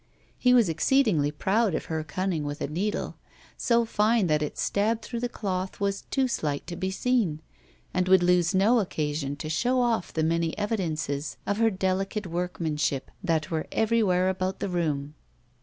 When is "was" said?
0.55-0.67, 5.79-6.05